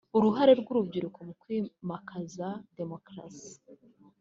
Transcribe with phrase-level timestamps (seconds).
[0.17, 3.53] ”Uruhare rw’Urubyiruko mu Kwimakaza Demokarasi”